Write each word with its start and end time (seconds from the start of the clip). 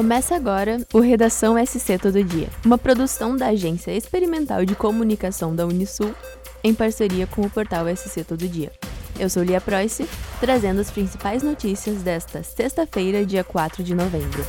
Começa 0.00 0.34
agora 0.34 0.78
o 0.94 0.98
Redação 0.98 1.62
SC 1.62 1.98
Todo 1.98 2.24
Dia, 2.24 2.48
uma 2.64 2.78
produção 2.78 3.36
da 3.36 3.48
Agência 3.48 3.94
Experimental 3.94 4.64
de 4.64 4.74
Comunicação 4.74 5.54
da 5.54 5.66
Unisul, 5.66 6.14
em 6.64 6.72
parceria 6.72 7.26
com 7.26 7.42
o 7.42 7.50
portal 7.50 7.84
SC 7.94 8.24
Todo 8.24 8.48
Dia. 8.48 8.72
Eu 9.18 9.28
sou 9.28 9.42
Lia 9.42 9.60
Preuss, 9.60 10.00
trazendo 10.40 10.80
as 10.80 10.90
principais 10.90 11.42
notícias 11.42 12.00
desta 12.00 12.42
sexta-feira, 12.42 13.26
dia 13.26 13.44
4 13.44 13.84
de 13.84 13.94
novembro. 13.94 14.42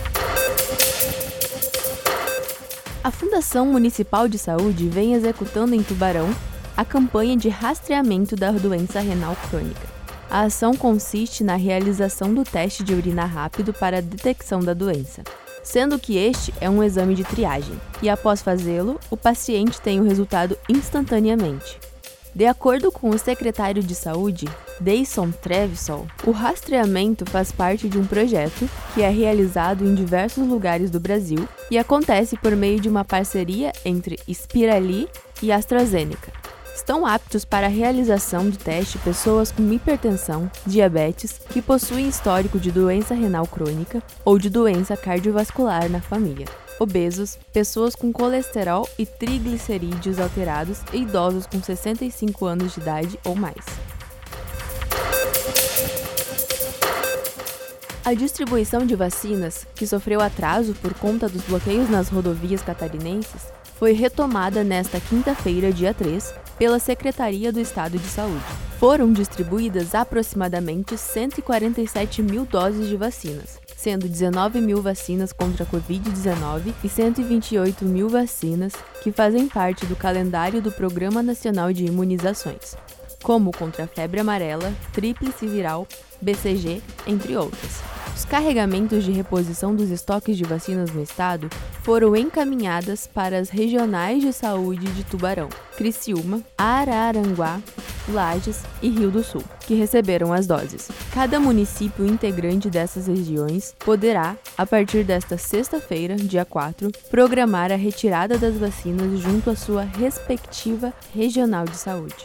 A 3.04 3.12
Fundação 3.12 3.66
Municipal 3.66 4.30
de 4.30 4.38
Saúde 4.38 4.88
vem 4.88 5.16
executando 5.16 5.76
em 5.76 5.84
Tubarão 5.84 6.34
a 6.78 6.86
campanha 6.86 7.36
de 7.36 7.50
rastreamento 7.50 8.38
da 8.38 8.54
doença 8.54 9.02
renal 9.02 9.36
crônica. 9.50 9.92
A 10.30 10.44
ação 10.44 10.74
consiste 10.74 11.44
na 11.44 11.58
realização 11.58 12.34
do 12.34 12.46
teste 12.46 12.86
de 12.86 12.94
urina 12.94 13.26
rápido 13.26 13.74
para 13.74 13.98
a 13.98 14.02
detecção 14.02 14.62
da 14.62 14.74
doença, 14.74 15.22
sendo 15.64 16.00
que 16.00 16.18
este 16.18 16.54
é 16.60 16.70
um 16.70 16.84
exame 16.84 17.16
de 17.16 17.24
triagem, 17.24 17.80
e 18.02 18.10
após 18.10 18.42
fazê-lo, 18.42 19.00
o 19.10 19.18
paciente 19.18 19.80
tem 19.80 20.00
o 20.00 20.04
resultado 20.04 20.58
instantaneamente. 20.68 21.80
De 22.34 22.46
acordo 22.46 22.92
com 22.92 23.10
o 23.10 23.20
secretário 23.20 23.84
de 23.84 23.94
Saúde, 23.94 24.48
Deison 24.80 25.32
Trevisol, 25.32 26.08
o 26.26 26.32
rastreamento 26.32 27.26
faz 27.26 27.52
parte 27.52 27.90
de 27.90 27.98
um 27.98 28.06
projeto 28.06 28.70
que 28.94 29.02
é 29.02 29.10
realizado 29.10 29.86
em 29.86 29.94
diversos 29.94 30.48
lugares 30.48 30.90
do 30.90 31.00
Brasil 31.00 31.48
e 31.70 31.78
acontece 31.78 32.38
por 32.38 32.56
meio 32.56 32.80
de 32.80 32.88
uma 32.88 33.04
parceria 33.04 33.74
entre 33.84 34.18
Spirali 34.34 35.10
e 35.42 35.52
AstraZeneca. 35.52 36.41
Estão 36.74 37.06
aptos 37.06 37.46
para 37.46 37.68
a 37.68 37.70
realização 37.70 38.50
do 38.50 38.58
teste 38.58 38.98
pessoas 39.00 39.52
com 39.52 39.72
hipertensão, 39.72 40.50
diabetes, 40.66 41.40
que 41.50 41.62
possuem 41.62 42.08
histórico 42.08 42.60
de 42.60 42.72
doença 42.72 43.14
renal 43.14 43.46
crônica 43.46 44.02
ou 44.24 44.40
de 44.40 44.50
doença 44.50 44.96
cardiovascular 44.96 45.90
na 45.90 46.02
família, 46.02 46.48
obesos, 46.80 47.38
pessoas 47.54 47.96
com 47.96 48.12
colesterol 48.12 48.88
e 48.98 49.06
triglicerídeos 49.06 50.20
alterados 50.20 50.80
e 50.94 51.02
idosos 51.02 51.46
com 51.46 51.62
65 51.62 52.46
anos 52.46 52.74
de 52.74 52.80
idade 52.80 53.20
ou 53.26 53.36
mais. 53.36 53.91
A 58.04 58.16
distribuição 58.16 58.84
de 58.84 58.96
vacinas, 58.96 59.68
que 59.76 59.86
sofreu 59.86 60.22
atraso 60.22 60.74
por 60.82 60.92
conta 60.96 61.30
dos 61.30 61.44
bloqueios 61.44 61.88
nas 61.88 62.10
rodovias 62.10 62.64
catarinenses, 62.64 63.54
foi 63.78 63.92
retomada 63.94 64.64
nesta 64.64 65.00
quinta-feira, 65.00 65.72
dia 65.72 65.94
3, 65.94 66.34
pela 66.58 66.80
Secretaria 66.80 67.52
do 67.52 67.60
Estado 67.60 68.00
de 68.00 68.08
Saúde. 68.08 68.44
Foram 68.80 69.14
distribuídas 69.14 69.94
aproximadamente 69.94 70.98
147 70.98 72.24
mil 72.24 72.44
doses 72.44 72.90
de 72.90 72.98
vacinas, 72.98 73.60
sendo 73.78 74.10
19 74.10 74.60
mil 74.62 74.82
vacinas 74.82 75.32
contra 75.32 75.64
a 75.64 75.68
Covid-19 75.68 76.74
e 76.84 76.90
128 76.90 77.86
mil 77.86 78.10
vacinas 78.10 78.74
que 79.04 79.12
fazem 79.12 79.48
parte 79.48 79.86
do 79.86 79.96
calendário 79.96 80.60
do 80.60 80.72
Programa 80.72 81.22
Nacional 81.22 81.72
de 81.72 81.86
Imunizações, 81.86 82.76
como 83.22 83.52
contra 83.52 83.86
a 83.86 83.88
febre 83.88 84.20
amarela, 84.20 84.74
tríplice 84.94 85.48
viral, 85.48 85.88
BCG, 86.22 86.82
entre 87.08 87.36
outras. 87.36 87.82
Os 88.16 88.26
carregamentos 88.26 89.04
de 89.04 89.12
reposição 89.12 89.74
dos 89.74 89.90
estoques 89.90 90.38
de 90.38 90.44
vacinas 90.44 90.92
no 90.92 91.02
estado 91.02 91.50
foram 91.82 92.16
encaminhadas 92.16 93.08
para 93.08 93.40
as 93.40 93.50
regionais 93.50 94.22
de 94.22 94.32
saúde 94.32 94.86
de 94.94 95.04
Tubarão, 95.04 95.50
Criciúma, 95.76 96.42
Araranguá, 96.58 97.60
Lages 98.10 98.62
e 98.82 98.90
Rio 98.90 99.10
do 99.10 99.24
Sul, 99.24 99.44
que 99.62 99.74
receberam 99.74 100.34
as 100.34 100.46
doses. 100.46 100.90
Cada 101.14 101.40
município 101.40 102.06
integrante 102.06 102.70
dessas 102.70 103.08
regiões 103.08 103.74
poderá, 103.80 104.36
a 104.58 104.66
partir 104.66 105.04
desta 105.04 105.38
sexta-feira, 105.38 106.16
dia 106.16 106.46
4, 106.46 106.92
programar 107.10 107.72
a 107.72 107.76
retirada 107.76 108.38
das 108.38 108.56
vacinas 108.56 109.20
junto 109.20 109.50
à 109.50 109.56
sua 109.56 109.84
respectiva 109.84 110.94
regional 111.14 111.66
de 111.66 111.78
saúde. 111.78 112.24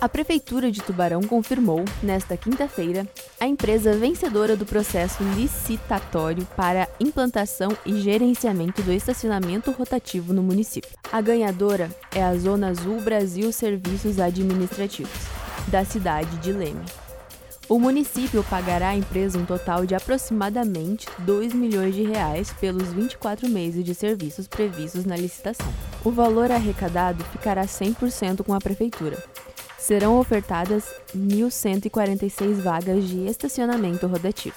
A 0.00 0.08
Prefeitura 0.08 0.70
de 0.70 0.82
Tubarão 0.82 1.22
confirmou, 1.22 1.84
nesta 2.02 2.36
quinta-feira, 2.36 3.08
a 3.40 3.46
empresa 3.46 3.96
vencedora 3.96 4.56
do 4.56 4.66
processo 4.66 5.22
licitatório 5.34 6.46
para 6.56 6.88
implantação 6.98 7.70
e 7.86 8.00
gerenciamento 8.00 8.82
do 8.82 8.92
estacionamento 8.92 9.70
rotativo 9.70 10.32
no 10.32 10.42
município. 10.42 10.90
A 11.10 11.20
ganhadora 11.20 11.88
é 12.14 12.22
a 12.22 12.36
Zona 12.36 12.68
Azul 12.68 13.00
Brasil 13.00 13.50
Serviços 13.52 14.18
Administrativos, 14.18 15.12
da 15.68 15.84
cidade 15.84 16.36
de 16.38 16.52
Leme. 16.52 16.84
O 17.66 17.78
município 17.78 18.44
pagará 18.44 18.88
à 18.90 18.96
empresa 18.96 19.38
um 19.38 19.46
total 19.46 19.86
de 19.86 19.94
aproximadamente 19.94 21.06
2 21.20 21.54
milhões 21.54 21.94
de 21.94 22.02
reais 22.02 22.52
pelos 22.60 22.92
24 22.92 23.48
meses 23.48 23.82
de 23.82 23.94
serviços 23.94 24.46
previstos 24.46 25.06
na 25.06 25.16
licitação. 25.16 25.72
O 26.04 26.10
valor 26.10 26.50
arrecadado 26.50 27.24
ficará 27.24 27.64
100% 27.64 28.44
com 28.44 28.52
a 28.52 28.58
prefeitura 28.58 29.16
serão 29.84 30.18
ofertadas 30.18 30.94
1.146 31.14 32.54
vagas 32.54 33.04
de 33.04 33.26
estacionamento 33.26 34.06
rotativo. 34.06 34.56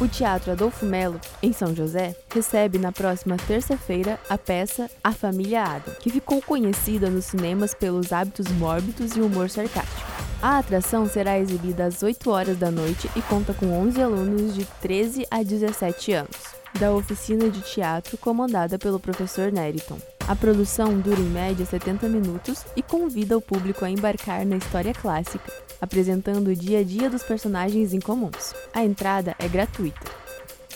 O 0.00 0.08
Teatro 0.08 0.52
Adolfo 0.52 0.86
Melo, 0.86 1.20
em 1.42 1.52
São 1.52 1.76
José, 1.76 2.16
recebe 2.32 2.78
na 2.78 2.90
próxima 2.90 3.36
terça-feira 3.36 4.18
a 4.30 4.38
peça 4.38 4.90
A 5.04 5.12
Família 5.12 5.62
Adam, 5.62 5.94
que 6.00 6.08
ficou 6.08 6.40
conhecida 6.40 7.10
nos 7.10 7.26
cinemas 7.26 7.74
pelos 7.74 8.14
hábitos 8.14 8.48
mórbidos 8.52 9.14
e 9.14 9.20
humor 9.20 9.50
sarcástico. 9.50 10.10
A 10.40 10.58
atração 10.58 11.06
será 11.06 11.38
exibida 11.38 11.84
às 11.84 12.02
8 12.02 12.30
horas 12.30 12.56
da 12.56 12.70
noite 12.70 13.10
e 13.14 13.20
conta 13.20 13.52
com 13.52 13.66
11 13.66 14.00
alunos 14.00 14.54
de 14.54 14.64
13 14.80 15.26
a 15.30 15.42
17 15.42 16.12
anos, 16.14 16.36
da 16.80 16.90
oficina 16.92 17.50
de 17.50 17.60
teatro 17.60 18.16
comandada 18.16 18.78
pelo 18.78 18.98
professor 18.98 19.52
Neriton. 19.52 19.98
A 20.28 20.36
produção 20.36 20.98
dura 21.00 21.18
em 21.18 21.28
média 21.28 21.66
70 21.66 22.08
minutos 22.08 22.64
e 22.76 22.82
convida 22.82 23.36
o 23.36 23.40
público 23.40 23.84
a 23.84 23.90
embarcar 23.90 24.46
na 24.46 24.56
história 24.56 24.94
clássica, 24.94 25.52
apresentando 25.80 26.48
o 26.48 26.56
dia 26.56 26.78
a 26.78 26.84
dia 26.84 27.10
dos 27.10 27.24
personagens 27.24 27.92
incomuns. 27.92 28.54
A 28.72 28.84
entrada 28.84 29.34
é 29.38 29.48
gratuita. 29.48 30.10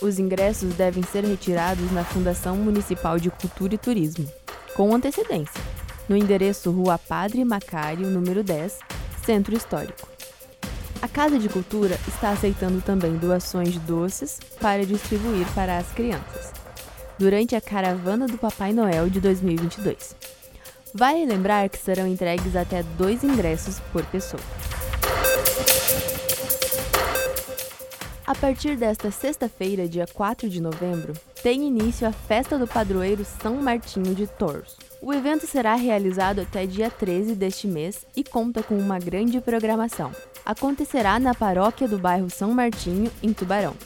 Os 0.03 0.19
ingressos 0.19 0.75
devem 0.75 1.03
ser 1.05 1.25
retirados 1.25 1.91
na 1.93 2.05
Fundação 2.05 2.57
Municipal 2.57 3.19
de 3.19 3.31
Cultura 3.31 3.77
e 3.77 3.79
Turismo, 3.79 4.29
com 4.75 4.95
antecedência, 4.95 5.63
no 6.09 6.17
endereço 6.17 6.71
Rua 6.71 6.99
Padre 6.99 7.45
Macário, 7.45 8.11
número 8.11 8.43
10, 8.43 8.79
Centro 9.25 9.57
Histórico. 9.57 10.09
A 11.01 11.09
Casa 11.09 11.39
de 11.39 11.49
Cultura 11.49 11.99
está 12.09 12.31
aceitando 12.31 12.83
também 12.83 13.17
doações 13.17 13.73
de 13.73 13.79
doces 13.79 14.41
para 14.61 14.85
distribuir 14.85 15.47
para 15.55 15.79
as 15.79 15.87
crianças 15.93 16.66
durante 17.19 17.55
a 17.55 17.61
Caravana 17.61 18.27
do 18.27 18.39
Papai 18.39 18.73
Noel 18.73 19.09
de 19.09 19.21
2022. 19.21 20.17
Vale 20.95 21.27
lembrar 21.27 21.69
que 21.69 21.79
serão 21.79 22.07
entregues 22.07 22.57
até 22.57 22.83
dois 22.83 23.23
ingressos 23.23 23.81
por 23.93 24.05
pessoa. 24.07 24.43
A 28.27 28.35
partir 28.35 28.77
desta 28.77 29.11
sexta-feira, 29.11 29.89
dia 29.89 30.05
4 30.13 30.49
de 30.49 30.61
novembro, 30.61 31.13
tem 31.45 31.63
início 31.63 32.09
a 32.09 32.13
Festa 32.13 32.59
do 32.59 32.67
Padroeiro 32.67 33.25
São 33.25 33.55
Martinho 33.63 34.17
de 34.17 34.27
Touros. 34.27 34.77
O 35.01 35.13
evento 35.13 35.47
será 35.47 35.77
realizado 35.77 36.41
até 36.41 36.67
dia 36.67 36.91
13 36.91 37.37
deste 37.37 37.69
mês 37.69 38.05
e 38.17 38.25
conta 38.25 38.65
com 38.65 38.77
uma 38.77 38.99
grande 38.99 39.41
programação. 39.41 40.11
Acontecerá 40.45 41.21
na 41.21 41.35
paróquia 41.35 41.87
do 41.87 41.99
bairro 41.99 42.29
São 42.29 42.51
Martinho, 42.53 43.13
em 43.23 43.33
Tubarão. 43.33 43.77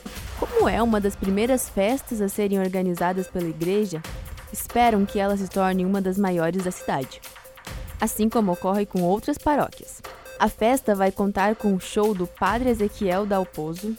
Como 0.41 0.67
é 0.67 0.83
uma 0.83 0.99
das 0.99 1.15
primeiras 1.15 1.69
festas 1.69 2.23
a 2.23 2.27
serem 2.27 2.59
organizadas 2.59 3.29
pela 3.29 3.47
igreja, 3.47 4.01
esperam 4.51 5.05
que 5.05 5.19
ela 5.19 5.37
se 5.37 5.47
torne 5.47 5.85
uma 5.85 6.01
das 6.01 6.17
maiores 6.17 6.65
da 6.65 6.71
cidade, 6.71 7.21
assim 8.01 8.27
como 8.27 8.53
ocorre 8.53 8.87
com 8.87 9.03
outras 9.03 9.37
paróquias. 9.37 10.01
A 10.39 10.49
festa 10.49 10.95
vai 10.95 11.13
contar 11.13 11.57
com 11.57 11.75
o 11.75 11.79
show 11.79 12.15
do 12.15 12.27
Padre 12.27 12.71
Ezequiel 12.71 13.27
Dalpozo 13.27 13.95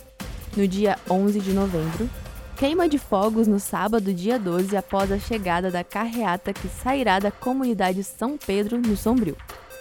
no 0.57 0.67
dia 0.67 0.97
11 1.07 1.39
de 1.39 1.53
novembro, 1.53 2.09
queima 2.57 2.89
de 2.89 2.97
fogos 2.97 3.47
no 3.47 3.59
sábado, 3.59 4.11
dia 4.11 4.39
12, 4.39 4.75
após 4.75 5.11
a 5.11 5.19
chegada 5.19 5.69
da 5.69 5.83
carreata 5.83 6.51
que 6.51 6.67
sairá 6.67 7.19
da 7.19 7.29
comunidade 7.29 8.03
São 8.03 8.35
Pedro, 8.35 8.79
no 8.79 8.97
Sombrio, 8.97 9.37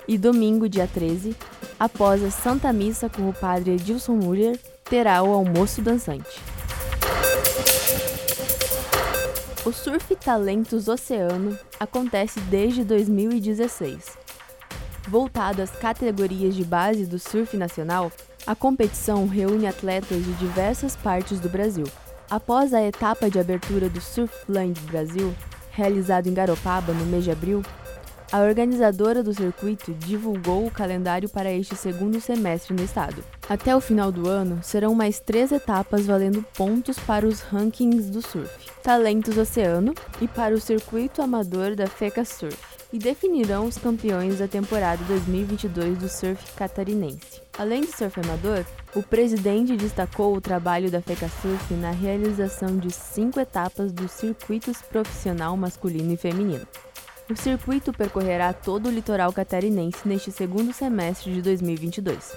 e 0.06 0.18
domingo, 0.18 0.68
dia 0.68 0.86
13, 0.86 1.34
após 1.78 2.22
a 2.22 2.30
Santa 2.30 2.70
Missa 2.70 3.08
com 3.08 3.30
o 3.30 3.32
Padre 3.32 3.72
Edilson 3.72 4.12
Muller, 4.12 4.60
terá 4.90 5.22
o 5.22 5.32
almoço 5.32 5.80
dançante. 5.80 6.40
O 9.64 9.72
Surf 9.72 10.16
Talentos 10.16 10.88
Oceano 10.88 11.56
acontece 11.78 12.40
desde 12.40 12.82
2016. 12.82 14.18
Voltado 15.08 15.62
às 15.62 15.70
categorias 15.70 16.54
de 16.56 16.64
base 16.64 17.06
do 17.06 17.18
surf 17.18 17.56
nacional, 17.56 18.10
a 18.46 18.54
competição 18.54 19.26
reúne 19.26 19.66
atletas 19.66 20.24
de 20.24 20.32
diversas 20.34 20.96
partes 20.96 21.38
do 21.38 21.48
Brasil. 21.48 21.84
Após 22.28 22.74
a 22.74 22.82
etapa 22.82 23.30
de 23.30 23.38
abertura 23.38 23.88
do 23.88 24.00
Surfland 24.00 24.80
Brasil, 24.82 25.34
realizado 25.70 26.26
em 26.26 26.34
Garopaba 26.34 26.92
no 26.92 27.04
mês 27.06 27.24
de 27.24 27.30
abril, 27.30 27.62
A 28.32 28.42
organizadora 28.42 29.24
do 29.24 29.34
circuito 29.34 29.92
divulgou 29.92 30.64
o 30.64 30.70
calendário 30.70 31.28
para 31.28 31.50
este 31.50 31.74
segundo 31.74 32.20
semestre 32.20 32.72
no 32.72 32.84
estado. 32.84 33.24
Até 33.48 33.74
o 33.74 33.80
final 33.80 34.12
do 34.12 34.28
ano, 34.28 34.62
serão 34.62 34.94
mais 34.94 35.18
três 35.18 35.50
etapas 35.50 36.06
valendo 36.06 36.44
pontos 36.56 36.96
para 36.96 37.26
os 37.26 37.40
rankings 37.40 38.08
do 38.08 38.22
surf, 38.22 38.48
Talentos 38.84 39.36
Oceano 39.36 39.92
e 40.20 40.28
para 40.28 40.54
o 40.54 40.60
circuito 40.60 41.20
amador 41.20 41.74
da 41.74 41.88
FECA 41.88 42.24
Surf, 42.24 42.56
e 42.92 42.98
definirão 42.98 43.66
os 43.66 43.76
campeões 43.76 44.38
da 44.38 44.46
temporada 44.46 45.02
2022 45.08 45.98
do 45.98 46.08
surf 46.08 46.52
catarinense. 46.54 47.42
Além 47.58 47.80
do 47.80 47.90
surf 47.90 48.20
amador, 48.20 48.64
o 48.94 49.02
presidente 49.02 49.76
destacou 49.76 50.36
o 50.36 50.40
trabalho 50.40 50.88
da 50.88 51.02
FECA 51.02 51.28
Surf 51.42 51.74
na 51.74 51.90
realização 51.90 52.76
de 52.76 52.92
cinco 52.92 53.40
etapas 53.40 53.90
dos 53.90 54.12
circuitos 54.12 54.80
profissional 54.82 55.56
masculino 55.56 56.12
e 56.12 56.16
feminino. 56.16 56.66
O 57.30 57.36
circuito 57.36 57.92
percorrerá 57.92 58.52
todo 58.52 58.88
o 58.88 58.90
litoral 58.90 59.32
catarinense 59.32 60.00
neste 60.04 60.32
segundo 60.32 60.72
semestre 60.72 61.32
de 61.32 61.40
2022. 61.40 62.36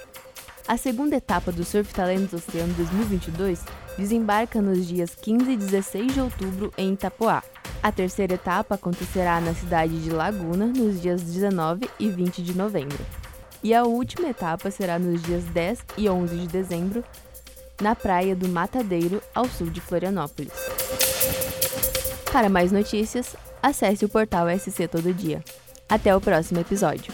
A 0.67 0.77
segunda 0.77 1.15
etapa 1.15 1.51
do 1.51 1.65
Surf 1.65 1.91
Talentos 1.91 2.47
Oceano 2.47 2.71
2022 2.75 3.59
desembarca 3.97 4.61
nos 4.61 4.85
dias 4.85 5.15
15 5.15 5.51
e 5.51 5.57
16 5.57 6.13
de 6.13 6.21
outubro 6.21 6.71
em 6.77 6.93
Itapoá. 6.93 7.41
A 7.81 7.91
terceira 7.91 8.35
etapa 8.35 8.75
acontecerá 8.75 9.41
na 9.41 9.55
cidade 9.55 9.99
de 9.99 10.11
Laguna 10.11 10.67
nos 10.67 11.01
dias 11.01 11.23
19 11.23 11.89
e 11.99 12.09
20 12.09 12.43
de 12.43 12.55
novembro. 12.55 13.03
E 13.63 13.73
a 13.73 13.85
última 13.85 14.29
etapa 14.29 14.69
será 14.69 14.99
nos 14.99 15.23
dias 15.23 15.43
10 15.45 15.85
e 15.97 16.07
11 16.07 16.37
de 16.37 16.47
dezembro, 16.47 17.03
na 17.81 17.95
praia 17.95 18.35
do 18.35 18.47
Matadeiro, 18.47 19.23
ao 19.33 19.45
sul 19.45 19.71
de 19.71 19.81
Florianópolis. 19.81 20.53
Para 22.31 22.47
mais 22.47 22.71
notícias, 22.71 23.35
acesse 23.63 24.03
o 24.03 24.09
portal 24.09 24.47
SC 24.59 24.87
Todo 24.89 25.13
Dia. 25.13 25.41
Até 25.87 26.13
o 26.13 26.19
próximo 26.19 26.59
episódio. 26.59 27.13